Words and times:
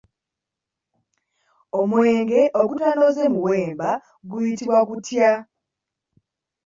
Omwenge 1.79 2.41
ogutanoze 2.61 3.23
muwemba 3.35 3.89
guyitibwa 4.29 4.79
gutya? 4.89 5.31